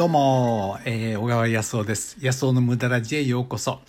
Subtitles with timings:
[0.00, 2.16] どうも、えー、小川康夫です。
[2.22, 3.80] 康夫の無駄ラジへようこそ。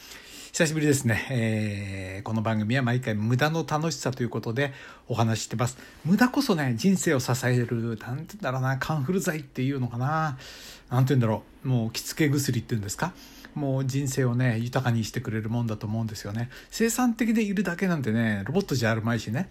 [0.51, 4.73] 久しぶりですね、えー、この番組は毎回無駄の楽しさということで
[5.07, 5.77] お話ししてます。
[6.03, 10.37] 無駄こそね、人生を支える、なんて言うんだろうな、カンフル剤っていうのかな。
[10.89, 13.13] なんて言うんだろう、もう着付け薬っていうんですか。
[13.55, 16.49] もう人生をね、豊かにしてくれるもんだと思うんですよね。
[16.71, 19.49] 生産的でいるだけなんてね、ロボットじゃあるまいしね。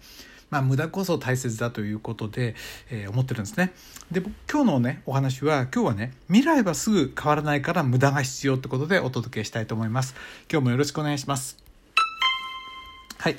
[0.51, 2.55] まあ、無駄こそ大切だということで、
[2.91, 3.71] えー、思ってるんですね。
[4.11, 4.21] で、
[4.51, 10.13] 今日のね、お話は、今日はね、未来はすぐ変わらないから無駄が必要ってことでお届けしたいと思います。
[10.51, 11.57] 今日もよろしくお願いします。
[13.17, 13.37] はい。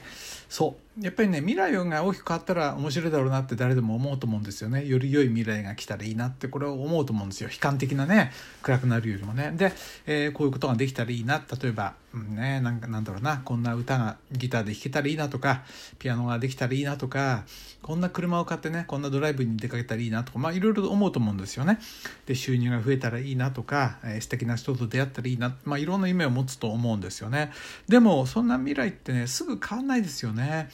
[0.49, 1.05] そう。
[1.05, 4.87] やっぱりね、未来が大きく変わったら面白いだろうなって誰でも思うと思うんですよね。
[4.87, 7.51] より良い未来が来たらいいなってこれを思うと思うんですよ。
[7.51, 8.33] 悲観的なね、
[8.63, 9.53] 暗くなるよりもね。
[9.55, 9.73] で、
[10.07, 11.43] えー、こういうことができたらいいな。
[11.63, 15.63] 例えば、うんね、なんかなんだろうな、こんな歌がギターで弾けたらいいなとか、
[15.99, 17.45] ピアノができたらいいなとか、
[17.81, 21.79] こんな車を買ってね、こんなドライブに出かけたらいいなとか、まあいろいろ思うと思うんですよね。
[22.27, 27.51] で、収入が増えたらいいなとか、えー、素敵な人と出会ったらいいな、まあいろんな夢を持つと思うんですよね。
[27.89, 30.69] でも、そんな未来ってね、すぐ変わんないですよね。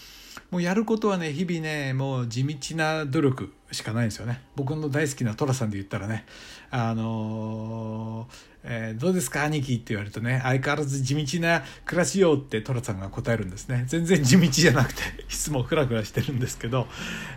[0.51, 6.25] もうやることはね日々ねもう地道な努力しかないんですよね僕の大好きな寅さんで言ったらね
[6.71, 13.85] あのー、えー、どうですか兄貴って言われるとね相変わらず地道な暮らしようって寅さんが答えるんですね。
[13.89, 16.87] 全然地道じゃなくて いつもフラフラしてるんですけど、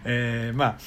[0.03, 0.77] えー、まあ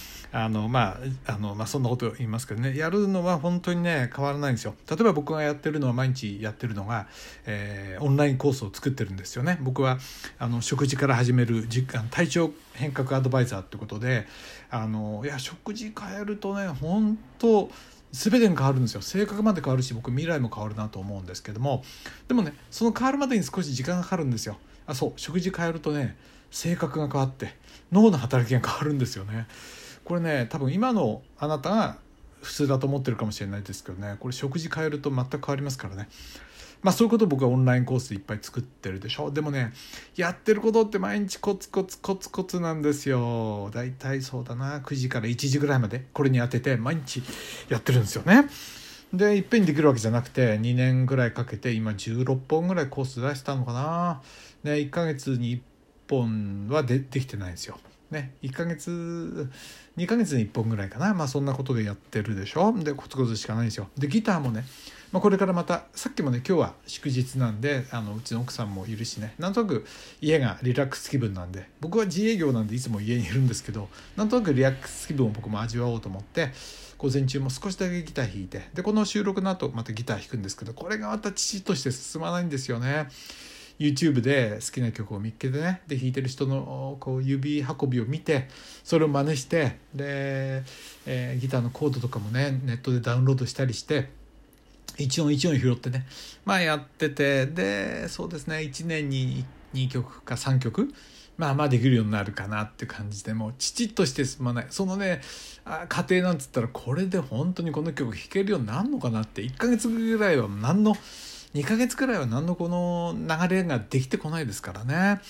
[0.44, 2.76] あのまああのまあそんなこと言いますけどね。
[2.76, 4.74] やるのは本当にね変わらないんですよ。
[4.90, 7.06] 例えば僕がやってるのは毎日やってるのが、
[7.46, 9.58] えー、オンラインコースを作ってるんですよね。
[9.62, 9.98] 僕は
[10.38, 11.66] あの食事から始める
[12.10, 14.26] 体調変革アドバイザーってことで
[14.70, 17.70] あのいや食事変えるとね本当
[18.14, 19.02] 全てが変わるんですよ。
[19.02, 21.82] 性格まで変わるし僕未来も変わるなと思うんですけども。
[22.28, 24.56] でもねその変わるまでに少し時間がかかるんですよ。
[24.86, 26.16] あそう食事変えるとね
[26.52, 27.56] 性格が変わって
[27.90, 29.48] 脳の働きが変わるんですよね。
[30.04, 31.96] これね多分今のあなたが
[32.40, 34.16] 普通だと思ってるかもしれないですけどね。
[34.20, 36.08] これ食事変えると全く変わりますからね。
[36.84, 39.30] まあそういうこと僕はオンラインコースでいっぱい作ってるでしょ。
[39.30, 39.72] でもね
[40.16, 43.70] やってることって毎日コツコツコツコツなんですよ。
[43.72, 44.80] だいたいそうだな。
[44.80, 46.04] 9時から1時ぐらいまで。
[46.12, 47.22] これに当てて毎日
[47.70, 48.48] やってるんですよね。
[49.14, 54.22] でいっぺんにできるわけじゃなくて2年ぐらいかけて今16本ぐらいコース出したのかな。
[54.62, 55.60] で1ヶ月に1
[56.10, 57.78] 本はでできてないんですよ。
[58.14, 59.50] ね、1ヶ月
[59.98, 61.12] 2ヶ月に1本ぐらいかな。
[61.12, 62.72] まあそんなことでやってるでしょ。
[62.72, 63.88] でコツコツしかないんですよ。
[63.98, 64.64] でギターもね、
[65.12, 69.34] まあ、これからまたさっきもね今日は祝日なんであのうちの奥さんもいるしね。
[69.38, 69.84] なんとなく
[70.20, 71.68] 家がリラックス気分なんで。
[71.80, 76.52] 僕は自営業なんでいつも家にいるんですけどなんとなくリラックス気分を僕も味わおうと思って
[76.96, 78.68] 午前中も少しだけギター弾いて。
[78.74, 83.08] でこの収録の後またギター弾くんですけどこれがまた父として進まないんですよね。
[83.78, 88.48] YouTube で好きな曲を見っけてねで弾いてる人のこう指運びを見て
[88.84, 90.62] それを真似してで、
[91.06, 94.10] えー、ギターのコードとかもねネットでダウンロードしたりして
[94.96, 96.06] 一音一音拾ってね
[96.44, 100.94] まあやっててでそうですね1年に2曲か3曲
[101.36, 104.66] まあまあできるようになるかなって感じでもう父として進まない。
[104.70, 105.20] そのね
[105.88, 110.96] 家庭なんつったらこれで本当にこの曲弾けるようになるのかなって1ヶ月ぐらいは何の
[111.54, 115.20] 2ヶ月くらいは何のこの流れができてこないですからね。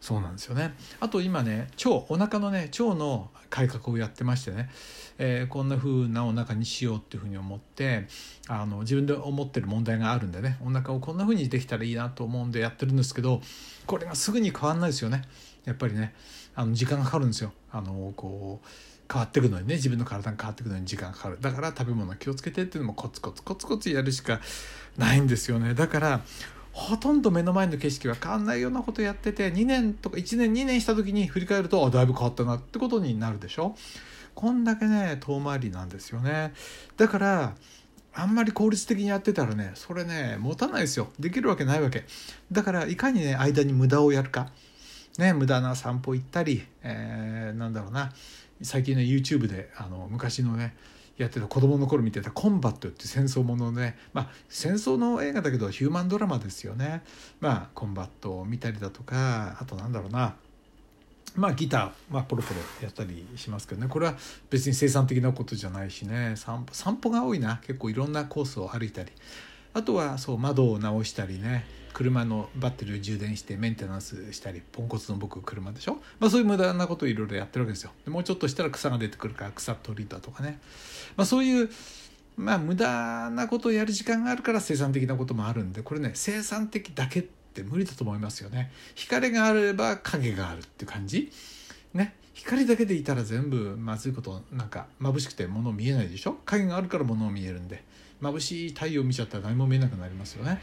[0.00, 0.74] そうなんですよね。
[0.98, 4.70] あと今ね腸お腹のね腸の改革をやってましてね、
[5.18, 8.08] えー、こんな風なお腹にしようっていうふうに思って
[8.48, 10.56] あの自分で思ってる問題があるんでね。
[10.64, 13.40] お腹をこんな風にできたらいいなと思うんでやってるんですけど
[13.86, 15.22] これがすぐに変わんないですよね。
[15.64, 16.14] やっぱりね
[16.56, 17.52] あの時間がかかるんですよ。
[17.70, 18.66] あのこう
[19.10, 21.38] 変わっていくのにね自分の体が変わっていくのに時間かかる。
[21.40, 24.40] だから食べ物気をつけてっていうのもコツコツコツコツやるしか
[24.96, 25.74] ないんですよね。
[25.74, 26.20] だから
[26.72, 33.74] ほとんど目の前の景色は変わんないようなことやってて2年とか1年2年した時に振り返るとあだいぶ変わったなってことになるでしょ？
[34.36, 36.54] こんだけね遠回りなんですよね。
[36.96, 37.54] だから
[38.14, 41.08] あんまり効率的にやってたらねそれね持たないですよ。
[41.18, 42.04] できるわけないわけ。
[42.52, 44.52] だからいかにね間に無駄をやるか。
[45.18, 48.12] ね無駄な散歩行ったり、えー、なんだろうな。
[48.62, 50.76] 最近ね YouTube であの昔のね
[51.16, 57.02] やってた子供の頃見てた「コンバット」って戦争ものねまあ戦争の映画だけどヒューマンドラマですよね。
[57.40, 60.36] まあコンバットを見たりだとかあとなんだろうな。
[61.36, 63.86] まあギター、まあ、ポロポロやったりしますけどね。
[63.88, 64.16] これは
[64.50, 66.34] 別に生産的なことじゃないしね。
[66.36, 67.58] 散歩散歩が多いな。
[67.58, 69.12] 結構いろんなコースを歩いたり。
[69.72, 77.90] あとはそう窓を直したりね車のバッテリーを充電してメンテナンスしたりポンコツの僕車でしょ、まあ、そういう無駄なことをいろいろやってるわけですよ。
[78.04, 80.60] でもうちょっとしたら草が出てくるから草取りだとかね、
[81.16, 81.68] まあ、そういう
[82.36, 88.70] まあ無駄なことをやる時間があるから生産的なこともあるんでこれね生産的だけって無理だと思いますよね。
[88.94, 91.32] 光があれば影があるって感じ？
[91.92, 92.14] ね。
[92.34, 96.38] 光だけでいたら全部まずいことなんか眩しくて物見えないでしょ？
[96.46, 97.84] 影があるから物を見えるんで。
[98.22, 100.60] 眩しい太陽見ちゃったら何も見えなくなりますよね。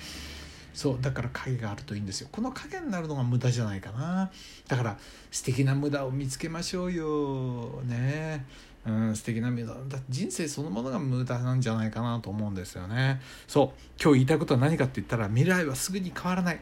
[0.74, 2.30] そうだから影があるといいんですよ。
[2.32, 4.32] この影になるのが無駄じゃないかな。
[4.68, 5.00] だから
[5.32, 7.82] 素敵な無駄を見つけましょうよ。
[7.84, 8.46] ね。
[8.86, 9.74] うん素敵な無駄。
[9.88, 13.20] だ人生そのものが無駄なんじゃないかなと思うんですよね。
[13.48, 16.60] そう今日言いたいことは何かって言ったら未来はすぐに変わらない。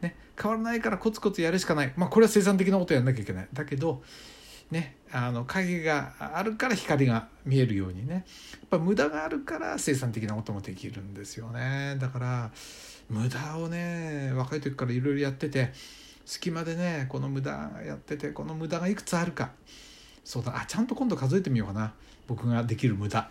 [0.00, 0.16] ね。
[0.36, 1.92] 変わらないからコツコツやるしかない。
[1.96, 3.48] まあこれは生産的なことやんなきゃいけない。
[3.52, 4.02] だけど
[4.72, 8.14] ね、あの影があるから光が見えるようにね。
[8.14, 11.96] やっぱ無駄があるから生産的なこともできるんですよね。
[12.00, 12.50] だから
[13.08, 15.72] 無駄をね若い時からいろいろやってて
[16.24, 17.50] 隙間でねこの無駄
[17.86, 19.50] やっててこの無駄がいくつあるか。
[20.24, 21.92] そうだあちゃんと今度数えてみようかな。
[22.26, 23.28] 僕ができる無駄、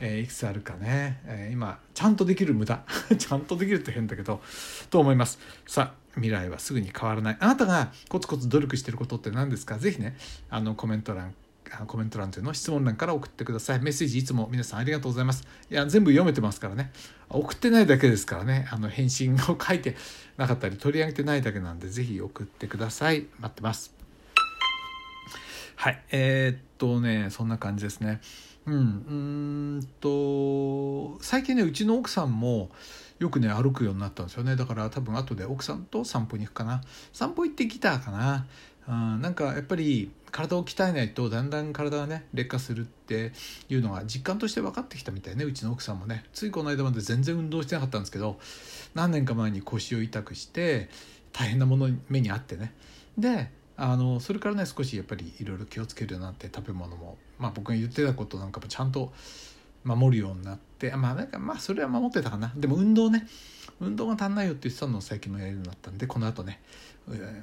[0.00, 2.82] えー、いくつあるかね、えー、今ちゃんとできる無駄
[3.16, 4.42] ちゃんとできるって変だけど
[4.90, 9.78] と思いますさあ未来はすぐに変わらないあなたがコツコツ努力してることって何ですか？
[9.78, 10.16] ぜひね
[10.50, 11.34] あのコメント欄
[11.88, 13.80] コメント欄というのを質問欄から送ってください。
[13.80, 15.44] メッセージいつも皆さんありがとうございます。
[15.68, 16.92] いや、全部読めてますからね。
[17.28, 18.68] 送ってないだけですからね。
[18.70, 19.96] あの、返信を書いて
[20.36, 23.26] なかったり取り上げてないだけなんで、ぜひ送ってください。
[23.40, 23.92] 待ってます。
[25.74, 26.02] はい。
[26.12, 28.20] えー、っとね、そんな感じですね。
[28.66, 28.74] うん。
[28.74, 29.55] うん、
[31.26, 32.70] 最近ね、うちの奥さんも、
[33.18, 34.54] よくね歩くようになったんですよね。
[34.54, 36.82] だから多分後で奥さんと散歩に行くかな。
[37.12, 38.46] 散歩行ってギターかな。
[38.86, 43.32] うん、なんかやっぱり体を鍛えないとだんだん体がね劣化するって
[43.68, 45.44] いうのが実感として分かってきたみたいね。
[45.44, 46.24] うちの奥さんもね。
[46.32, 48.38] ついこの間まで全然運動してなかったんですけど
[48.94, 50.88] 何年か前に腰を痛くして
[51.32, 52.72] 大変なものに目にあってね。
[53.18, 59.12] であのそれからね少しやっぱりいろいろ気をつけるようになって食べ物も、まあ、僕が言ってたことなんかもちゃんと
[59.86, 62.52] 守るようになってまあなんかまあそれは守ってたかな。
[62.56, 63.26] でも運動ね。
[63.80, 66.62] 運動が足んないよって言ってたのを最近もやるようになったんでこの後ね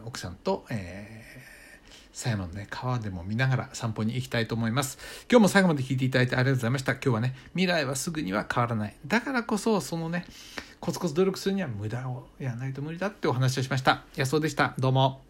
[0.03, 4.97] 奥さんと、えー、狭山のね川でも見ながら散歩に行きたいと思います。
[5.29, 6.93] 今日も最後まで聞いていただいてありがとうございました。
[6.93, 8.95] 今日はね未来はすぐには変わらない。
[9.05, 10.25] だからこそそのね
[10.79, 14.03] コツコツ努力するには無駄をやらないと無理だってお話をしました。
[14.15, 14.73] 安尾でした。
[14.79, 15.23] どうも